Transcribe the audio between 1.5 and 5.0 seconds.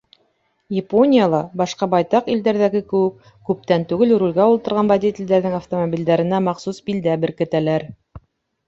башҡа байтаҡ илдәрҙәге кеүек, күптән түгел рулгә ултырған